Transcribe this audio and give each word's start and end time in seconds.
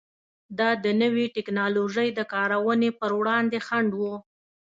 دا 0.59 0.69
د 0.83 0.85
نوې 1.01 1.25
ټکنالوژۍ 1.35 2.09
د 2.13 2.19
کارونې 2.33 2.89
پر 2.99 3.11
وړاندې 3.19 3.57
خنډ 3.67 3.91
و. 3.99 4.01